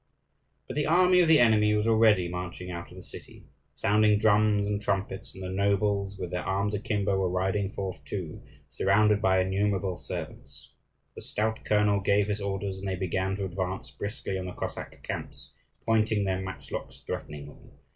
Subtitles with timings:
[0.65, 4.65] But the army of the enemy was already marching out of the city, sounding drums
[4.65, 9.41] and trumpets; and the nobles, with their arms akimbo, were riding forth too, surrounded by
[9.41, 10.73] innumerable servants.
[11.15, 15.03] The stout colonel gave his orders, and they began to advance briskly on the Cossack
[15.03, 15.53] camps,
[15.85, 17.57] pointing their matchlocks threateningly.